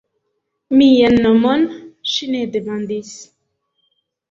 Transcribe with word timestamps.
Mian 0.79 1.17
nomon 1.25 1.67
ŝi 2.15 2.31
ne 2.33 2.43
demandis. 2.57 3.15